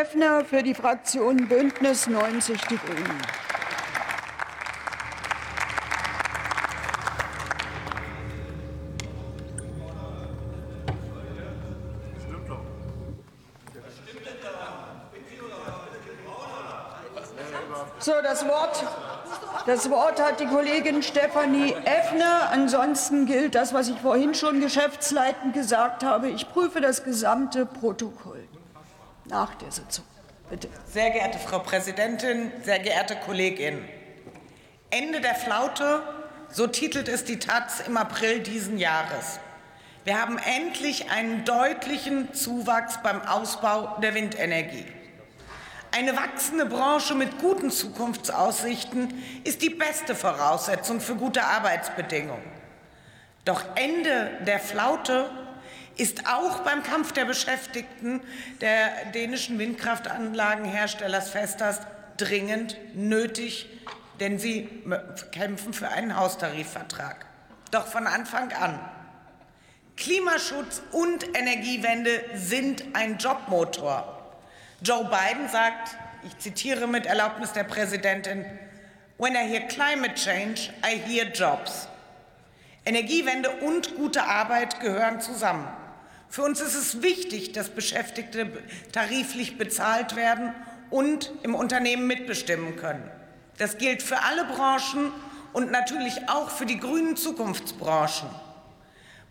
Effner 0.00 0.44
für 0.44 0.62
die 0.62 0.74
Fraktion 0.74 1.48
Bündnis 1.48 2.06
90 2.06 2.60
Die 2.68 2.76
Grünen. 2.76 3.20
So, 17.98 18.12
das 18.22 18.46
Wort, 18.46 18.84
das 19.66 19.90
Wort 19.90 20.22
hat 20.22 20.38
die 20.38 20.46
Kollegin 20.46 21.02
Stefanie 21.02 21.74
Effner. 21.84 22.50
Ansonsten 22.52 23.26
gilt 23.26 23.56
das, 23.56 23.74
was 23.74 23.88
ich 23.88 23.98
vorhin 23.98 24.34
schon 24.34 24.60
geschäftsleitend 24.60 25.54
gesagt 25.54 26.04
habe. 26.04 26.28
Ich 26.28 26.48
prüfe 26.48 26.80
das 26.80 27.02
gesamte 27.02 27.66
Protokoll 27.66 28.48
nach 29.28 29.54
der 29.54 29.70
Sitzung. 29.70 30.04
Bitte. 30.50 30.68
Sehr 30.86 31.10
geehrte 31.10 31.38
Frau 31.38 31.58
Präsidentin, 31.58 32.52
sehr 32.62 32.78
geehrte 32.78 33.16
Kolleginnen. 33.16 33.86
Ende 34.90 35.20
der 35.20 35.34
Flaute, 35.34 36.02
so 36.50 36.66
titelt 36.66 37.08
es 37.08 37.24
die 37.24 37.38
Taz 37.38 37.80
im 37.86 37.96
April 37.96 38.40
diesen 38.40 38.78
Jahres. 38.78 39.40
Wir 40.04 40.18
haben 40.18 40.38
endlich 40.38 41.10
einen 41.10 41.44
deutlichen 41.44 42.32
Zuwachs 42.32 43.02
beim 43.02 43.20
Ausbau 43.20 43.98
der 44.00 44.14
Windenergie. 44.14 44.86
Eine 45.90 46.16
wachsende 46.16 46.64
Branche 46.64 47.14
mit 47.14 47.38
guten 47.38 47.70
Zukunftsaussichten 47.70 49.22
ist 49.44 49.60
die 49.60 49.70
beste 49.70 50.14
Voraussetzung 50.14 51.00
für 51.00 51.14
gute 51.14 51.44
Arbeitsbedingungen. 51.44 52.50
Doch 53.44 53.62
Ende 53.74 54.38
der 54.46 54.60
Flaute 54.60 55.30
ist 55.98 56.26
auch 56.28 56.60
beim 56.60 56.82
Kampf 56.82 57.12
der 57.12 57.24
Beschäftigten 57.24 58.20
der 58.60 59.06
dänischen 59.12 59.58
Windkraftanlagenherstellers 59.58 61.30
Vestas 61.30 61.80
dringend 62.16 62.76
nötig, 62.94 63.68
denn 64.20 64.38
sie 64.38 64.68
kämpfen 65.32 65.74
für 65.74 65.88
einen 65.88 66.16
Haustarifvertrag. 66.16 67.26
Doch 67.70 67.86
von 67.86 68.06
Anfang 68.06 68.52
an. 68.52 68.78
Klimaschutz 69.96 70.80
und 70.92 71.36
Energiewende 71.36 72.22
sind 72.34 72.84
ein 72.94 73.18
Jobmotor. 73.18 74.14
Joe 74.80 75.04
Biden 75.04 75.48
sagt, 75.48 75.96
ich 76.24 76.38
zitiere 76.38 76.86
mit 76.86 77.06
Erlaubnis 77.06 77.52
der 77.52 77.64
Präsidentin, 77.64 78.44
When 79.18 79.34
I 79.34 79.48
hear 79.48 79.62
climate 79.66 80.14
change, 80.14 80.72
I 80.84 80.96
hear 80.96 81.24
jobs. 81.32 81.88
Energiewende 82.84 83.50
und 83.50 83.96
gute 83.96 84.22
Arbeit 84.22 84.78
gehören 84.78 85.20
zusammen. 85.20 85.66
Für 86.30 86.42
uns 86.42 86.60
ist 86.60 86.74
es 86.74 87.02
wichtig, 87.02 87.52
dass 87.52 87.70
Beschäftigte 87.70 88.50
tariflich 88.92 89.56
bezahlt 89.56 90.16
werden 90.16 90.54
und 90.90 91.32
im 91.42 91.54
Unternehmen 91.54 92.06
mitbestimmen 92.06 92.76
können. 92.76 93.10
Das 93.56 93.78
gilt 93.78 94.02
für 94.02 94.22
alle 94.22 94.44
Branchen 94.44 95.12
und 95.52 95.70
natürlich 95.70 96.28
auch 96.28 96.50
für 96.50 96.66
die 96.66 96.78
grünen 96.78 97.16
Zukunftsbranchen. 97.16 98.28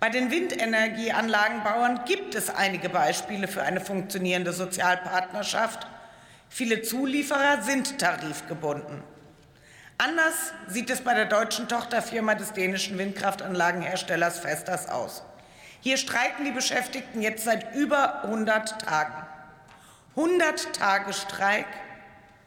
Bei 0.00 0.08
den 0.10 0.30
Windenergieanlagenbauern 0.30 2.00
gibt 2.04 2.34
es 2.34 2.50
einige 2.50 2.88
Beispiele 2.88 3.48
für 3.48 3.62
eine 3.62 3.80
funktionierende 3.80 4.52
Sozialpartnerschaft. 4.52 5.86
Viele 6.48 6.82
Zulieferer 6.82 7.62
sind 7.62 7.98
tarifgebunden. 7.98 9.02
Anders 9.98 10.52
sieht 10.68 10.90
es 10.90 11.00
bei 11.00 11.14
der 11.14 11.24
deutschen 11.24 11.68
Tochterfirma 11.68 12.34
des 12.34 12.52
dänischen 12.52 12.98
Windkraftanlagenherstellers 12.98 14.40
Vestas 14.40 14.88
aus. 14.88 15.22
Hier 15.86 15.98
streiken 15.98 16.44
die 16.44 16.50
Beschäftigten 16.50 17.22
jetzt 17.22 17.44
seit 17.44 17.72
über 17.76 18.24
100 18.24 18.82
Tagen. 18.82 19.24
100 20.16 20.72
Tage 20.72 21.12
Streik, 21.12 21.66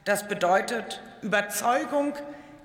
das 0.03 0.27
bedeutet 0.27 1.01
Überzeugung, 1.21 2.15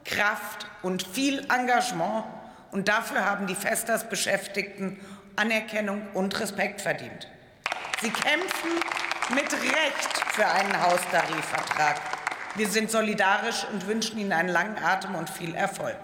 Kraft 0.05 0.67
und 0.83 1.07
viel 1.07 1.47
Engagement 1.49 2.25
und 2.73 2.89
dafür 2.89 3.25
haben 3.25 3.47
die 3.47 3.55
Festas 3.55 4.09
Beschäftigten 4.09 4.99
Anerkennung 5.37 6.09
und 6.13 6.41
Respekt 6.41 6.81
verdient. 6.81 7.29
Sie 8.03 8.11
kämpfen 8.11 8.71
mit 9.33 9.53
Recht 9.53 10.33
für 10.33 10.49
einen 10.49 10.83
Haustarifvertrag. 10.83 12.01
Wir 12.57 12.69
sind 12.69 12.91
solidarisch 12.91 13.65
und 13.73 13.87
wünschen 13.87 14.19
Ihnen 14.19 14.33
einen 14.33 14.49
langen 14.49 14.83
Atem 14.83 15.15
und 15.15 15.31
viel 15.31 15.55
Erfolg. 15.55 15.99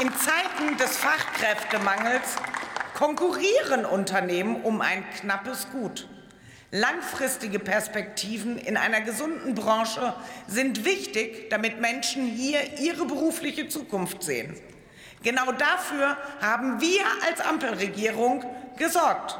In 0.00 0.10
Zeiten 0.16 0.76
des 0.76 0.96
Fachkräftemangels 0.96 2.34
konkurrieren 3.02 3.84
Unternehmen 3.84 4.62
um 4.62 4.80
ein 4.80 5.04
knappes 5.18 5.66
Gut. 5.72 6.06
Langfristige 6.70 7.58
Perspektiven 7.58 8.56
in 8.56 8.76
einer 8.76 9.00
gesunden 9.00 9.56
Branche 9.56 10.14
sind 10.46 10.84
wichtig, 10.84 11.50
damit 11.50 11.80
Menschen 11.80 12.24
hier 12.24 12.78
ihre 12.78 13.04
berufliche 13.04 13.66
Zukunft 13.66 14.22
sehen. 14.22 14.56
Genau 15.24 15.50
dafür 15.50 16.16
haben 16.40 16.80
wir 16.80 17.02
als 17.28 17.40
Ampelregierung 17.40 18.44
gesorgt, 18.78 19.36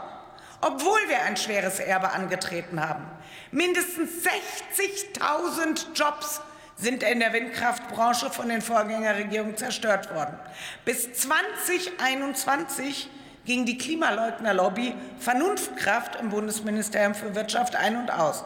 obwohl 0.61 0.99
wir 1.07 1.23
ein 1.23 1.37
schweres 1.37 1.79
Erbe 1.79 2.11
angetreten 2.11 2.81
haben. 2.81 3.07
Mindestens 3.53 4.11
60.000 5.21 5.95
Jobs 5.95 6.41
sind 6.77 7.05
in 7.05 7.21
der 7.21 7.33
Windkraftbranche 7.33 8.29
von 8.31 8.49
den 8.49 8.61
Vorgängerregierungen 8.61 9.57
zerstört 9.57 10.13
worden. 10.13 10.37
Bis 10.85 11.13
2021 11.13 13.09
ging 13.45 13.67
die 13.67 13.79
Klimaleugnerlobby 13.79 14.95
Vernunftkraft 15.19 16.17
im 16.17 16.31
Bundesministerium 16.31 17.15
für 17.15 17.35
Wirtschaft 17.35 17.77
ein 17.77 17.97
und 17.97 18.11
aus. 18.11 18.45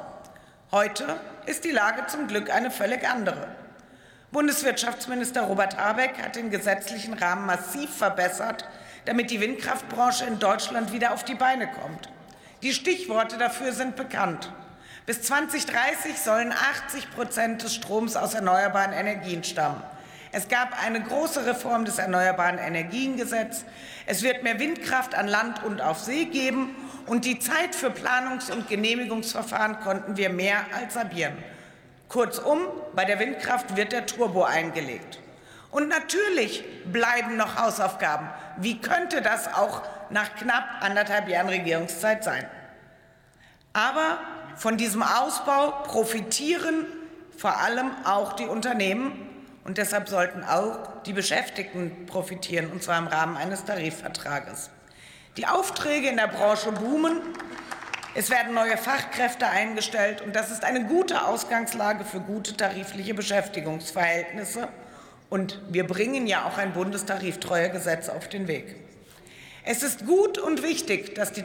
Heute 0.73 1.21
ist 1.47 1.65
die 1.65 1.71
Lage 1.71 2.07
zum 2.07 2.27
Glück 2.27 2.51
eine 2.51 2.71
völlig 2.71 3.09
andere. 3.09 3.49
Bundeswirtschaftsminister 4.33 5.43
Robert 5.43 5.79
Habeck 5.79 6.23
hat 6.23 6.37
den 6.37 6.51
gesetzlichen 6.51 7.15
Rahmen 7.15 7.47
massiv 7.47 7.95
verbessert, 7.95 8.69
damit 9.05 9.31
die 9.31 9.41
Windkraftbranche 9.41 10.25
in 10.25 10.39
Deutschland 10.39 10.93
wieder 10.93 11.13
auf 11.13 11.25
die 11.25 11.35
Beine 11.35 11.69
kommt. 11.69 12.11
Die 12.63 12.73
Stichworte 12.73 13.39
dafür 13.39 13.73
sind 13.73 13.97
bekannt. 13.97 14.51
Bis 15.05 15.23
2030 15.23 16.19
sollen 16.19 16.53
80 16.53 17.11
Prozent 17.13 17.63
des 17.63 17.77
Stroms 17.77 18.17
aus 18.17 18.35
erneuerbaren 18.35 18.93
Energien 18.93 19.45
stammen. 19.45 19.81
Es 20.37 20.49
gab 20.49 20.85
eine 20.85 21.03
große 21.03 21.47
Reform 21.47 21.87
des 21.87 21.97
Erneuerbaren 21.97 22.59
Energiengesetzes. 22.59 23.65
Es 24.05 24.23
wird 24.23 24.43
mehr 24.43 24.61
Windkraft 24.61 25.15
an 25.15 25.29
Land 25.29 25.65
und 25.65 25.81
auf 25.81 25.99
See 25.99 26.27
geben. 26.27 26.77
Und 27.07 27.25
die 27.25 27.39
Zeit 27.39 27.75
für 27.75 27.89
Planungs- 27.89 28.53
und 28.53 28.69
Genehmigungsverfahren 28.69 29.81
konnten 29.81 30.19
wir 30.19 30.29
mehr 30.29 30.59
als 30.79 30.95
halbieren. 30.95 31.39
Kurzum, 32.11 32.59
bei 32.95 33.07
der 33.07 33.19
Windkraft 33.19 33.79
wird 33.79 33.93
der 33.93 34.05
Turbo 34.05 34.45
eingelegt. 34.45 35.21
Und 35.71 35.89
natürlich 35.89 36.63
bleiben 36.93 37.39
noch 37.39 37.57
Hausaufgaben. 37.57 38.29
Wie 38.59 38.79
könnte 38.79 39.23
das 39.23 39.49
auch 39.55 39.81
nach 40.11 40.35
knapp 40.35 40.67
anderthalb 40.83 41.31
Jahren 41.31 41.49
Regierungszeit 41.49 42.23
sein? 42.23 42.45
Aber 43.73 44.19
von 44.57 44.77
diesem 44.77 45.03
Ausbau 45.03 45.83
profitieren 45.85 46.85
vor 47.39 47.57
allem 47.57 47.91
auch 48.05 48.35
die 48.35 48.45
Unternehmen. 48.45 49.26
Und 49.67 49.79
deshalb 49.79 50.09
sollten 50.09 50.45
auch 50.45 51.03
die 51.07 51.13
Beschäftigten 51.13 52.07
profitieren, 52.07 52.71
und 52.71 52.85
zwar 52.85 52.99
im 52.99 53.09
Rahmen 53.09 53.37
eines 53.37 53.65
Tarifvertrages. 53.65 54.71
Die 55.37 55.49
Aufträge 55.49 56.09
in 56.09 56.17
der 56.17 56.29
Branche 56.29 56.71
boomen. 56.71 57.21
Es 58.15 58.31
werden 58.31 58.55
neue 58.55 58.77
Fachkräfte 58.77 59.49
eingestellt, 59.49 60.23
und 60.23 60.37
das 60.37 60.53
ist 60.53 60.63
eine 60.65 60.85
gute 60.85 61.27
Ausgangslage 61.27 62.05
für 62.05 62.21
gute 62.21 62.57
tarifliche 62.57 63.13
Beschäftigungsverhältnisse. 63.13 64.69
Und 65.31 65.61
wir 65.69 65.85
bringen 65.85 66.29
ja 66.29 66.45
auch 66.45 66.59
ein 66.59 66.73
Bundestariftreuegesetz 66.73 68.09
auf 68.09 68.29
den 68.29 68.47
Weg. 68.47 68.77
Es 69.65 69.83
ist 69.83 70.07
gut 70.07 70.39
und 70.39 70.63
wichtig, 70.63 71.17
dass 71.17 71.33
die, 71.33 71.43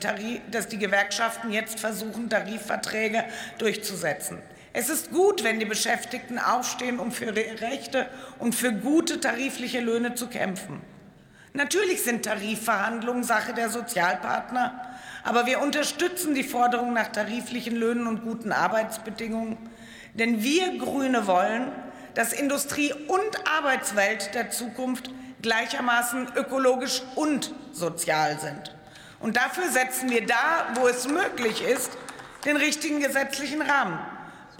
dass 0.51 0.67
die 0.67 0.77
Gewerkschaften 0.77 1.51
jetzt 1.51 1.79
versuchen, 1.79 2.29
Tarifverträge 2.29 3.23
durchzusetzen. 3.57 4.37
Es 4.73 4.89
ist 4.89 5.11
gut, 5.11 5.43
wenn 5.43 5.59
die 5.59 5.65
Beschäftigten 5.65 6.39
aufstehen, 6.39 6.99
um 6.99 7.11
für 7.11 7.25
ihre 7.25 7.61
Rechte 7.61 8.07
und 8.39 8.55
für 8.55 8.71
gute 8.71 9.19
tarifliche 9.19 9.81
Löhne 9.81 10.15
zu 10.15 10.27
kämpfen. 10.27 10.81
Natürlich 11.53 12.03
sind 12.03 12.23
Tarifverhandlungen 12.23 13.25
Sache 13.25 13.53
der 13.53 13.69
Sozialpartner, 13.69 14.95
aber 15.25 15.45
wir 15.45 15.59
unterstützen 15.61 16.33
die 16.33 16.45
Forderung 16.45 16.93
nach 16.93 17.09
tariflichen 17.09 17.75
Löhnen 17.75 18.07
und 18.07 18.23
guten 18.23 18.53
Arbeitsbedingungen, 18.53 19.57
denn 20.13 20.41
wir 20.41 20.77
Grüne 20.77 21.27
wollen, 21.27 21.69
dass 22.13 22.31
Industrie 22.31 22.93
und 22.93 23.49
Arbeitswelt 23.57 24.33
der 24.33 24.49
Zukunft 24.49 25.09
gleichermaßen 25.41 26.29
ökologisch 26.35 27.01
und 27.15 27.53
sozial 27.73 28.39
sind. 28.39 28.73
Und 29.19 29.35
dafür 29.35 29.69
setzen 29.69 30.09
wir 30.09 30.25
da, 30.25 30.67
wo 30.75 30.87
es 30.87 31.07
möglich 31.07 31.61
ist, 31.61 31.91
den 32.45 32.55
richtigen 32.55 33.01
gesetzlichen 33.01 33.61
Rahmen. 33.61 33.99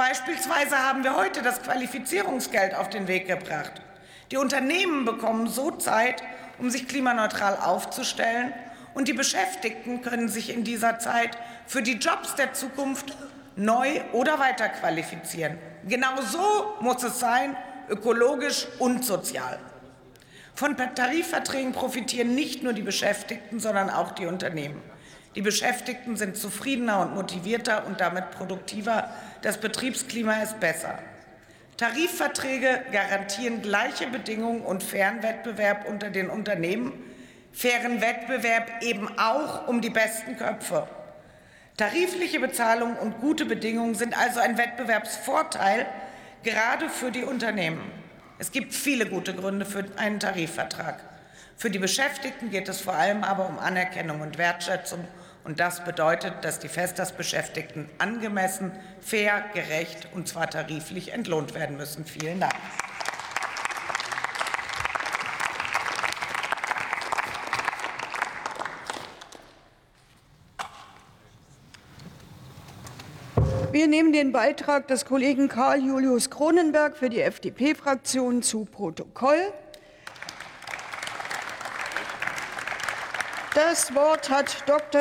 Beispielsweise 0.01 0.79
haben 0.79 1.03
wir 1.03 1.15
heute 1.15 1.43
das 1.43 1.61
Qualifizierungsgeld 1.61 2.73
auf 2.73 2.89
den 2.89 3.07
Weg 3.07 3.27
gebracht. 3.27 3.83
Die 4.31 4.37
Unternehmen 4.37 5.05
bekommen 5.05 5.47
so 5.47 5.69
Zeit, 5.69 6.23
um 6.57 6.71
sich 6.71 6.87
klimaneutral 6.87 7.55
aufzustellen 7.57 8.51
und 8.95 9.07
die 9.07 9.13
Beschäftigten 9.13 10.01
können 10.01 10.27
sich 10.27 10.51
in 10.51 10.63
dieser 10.63 10.97
Zeit 10.97 11.37
für 11.67 11.83
die 11.83 11.99
Jobs 11.99 12.33
der 12.33 12.53
Zukunft 12.53 13.15
neu 13.55 14.01
oder 14.11 14.39
weiterqualifizieren. 14.39 15.59
Genau 15.87 16.19
so 16.19 16.77
muss 16.79 17.03
es 17.03 17.19
sein, 17.19 17.55
ökologisch 17.87 18.65
und 18.79 19.05
sozial. 19.05 19.59
Von 20.55 20.77
Tarifverträgen 20.77 21.73
profitieren 21.73 22.33
nicht 22.33 22.63
nur 22.63 22.73
die 22.73 22.81
Beschäftigten, 22.81 23.59
sondern 23.59 23.91
auch 23.91 24.13
die 24.13 24.25
Unternehmen. 24.25 24.81
Die 25.35 25.41
Beschäftigten 25.41 26.17
sind 26.17 26.35
zufriedener 26.35 26.99
und 26.99 27.15
motivierter 27.15 27.85
und 27.85 28.01
damit 28.01 28.31
produktiver. 28.31 29.09
Das 29.41 29.57
Betriebsklima 29.57 30.41
ist 30.41 30.59
besser. 30.59 30.99
Tarifverträge 31.77 32.81
garantieren 32.91 33.61
gleiche 33.61 34.07
Bedingungen 34.07 34.61
und 34.61 34.83
fairen 34.83 35.23
Wettbewerb 35.23 35.87
unter 35.87 36.09
den 36.09 36.29
Unternehmen, 36.29 36.93
fairen 37.53 38.01
Wettbewerb 38.01 38.83
eben 38.83 39.17
auch 39.17 39.67
um 39.67 39.81
die 39.81 39.89
besten 39.89 40.37
Köpfe. 40.37 40.87
Tarifliche 41.77 42.39
Bezahlung 42.39 42.97
und 42.97 43.19
gute 43.19 43.45
Bedingungen 43.45 43.95
sind 43.95 44.15
also 44.15 44.39
ein 44.41 44.57
Wettbewerbsvorteil, 44.57 45.87
gerade 46.43 46.89
für 46.89 47.09
die 47.09 47.23
Unternehmen. 47.23 47.81
Es 48.37 48.51
gibt 48.51 48.73
viele 48.73 49.05
gute 49.05 49.33
Gründe 49.33 49.65
für 49.65 49.85
einen 49.95 50.19
Tarifvertrag. 50.19 50.99
Für 51.57 51.69
die 51.69 51.79
Beschäftigten 51.79 52.49
geht 52.51 52.67
es 52.69 52.81
vor 52.81 52.93
allem 52.93 53.23
aber 53.23 53.47
um 53.47 53.57
Anerkennung 53.59 54.21
und 54.21 54.37
Wertschätzung. 54.37 55.07
Und 55.43 55.59
das 55.59 55.83
bedeutet, 55.83 56.33
dass 56.43 56.59
die 56.59 56.67
Festas-Beschäftigten 56.67 57.89
angemessen, 57.97 58.71
fair, 58.99 59.43
gerecht 59.53 60.07
und 60.13 60.27
zwar 60.27 60.49
tariflich 60.49 61.13
entlohnt 61.13 61.55
werden 61.55 61.77
müssen. 61.77 62.05
Vielen 62.05 62.39
Dank. 62.39 62.53
Wir 73.71 73.87
nehmen 73.87 74.11
den 74.11 74.33
Beitrag 74.33 74.89
des 74.89 75.05
Kollegen 75.05 75.47
Karl 75.47 75.79
Julius 75.79 76.29
Kronenberg 76.29 76.97
für 76.97 77.09
die 77.09 77.21
FDP-Fraktion 77.21 78.43
zu 78.43 78.65
Protokoll. 78.65 79.53
Das 83.55 83.95
Wort 83.95 84.29
hat 84.29 84.63
Dr. 84.65 84.99